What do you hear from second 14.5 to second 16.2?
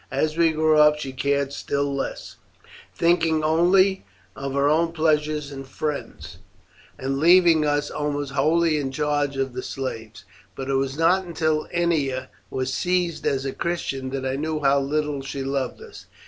how little she loved us.